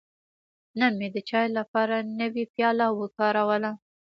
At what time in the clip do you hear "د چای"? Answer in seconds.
1.15-1.47